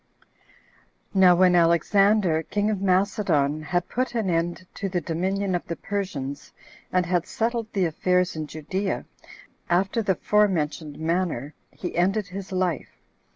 [1.11, 1.21] 1.
[1.21, 5.75] Now when Alexander, king of Macedon, had put an end to the dominion of the
[5.75, 6.51] Persians,
[6.91, 9.05] and had settled the affairs in Judea
[9.69, 12.97] after the forementioned manner, he ended his life.